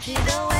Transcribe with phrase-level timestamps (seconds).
[0.00, 0.59] She's the way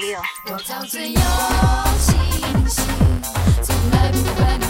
[0.00, 1.20] 我早就有
[1.98, 2.14] 信
[2.68, 2.84] 心，
[3.64, 4.67] 从来不。